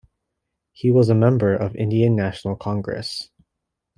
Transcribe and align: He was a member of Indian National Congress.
He 0.71 0.89
was 0.89 1.09
a 1.09 1.13
member 1.13 1.53
of 1.53 1.75
Indian 1.75 2.15
National 2.15 2.55
Congress. 2.55 3.29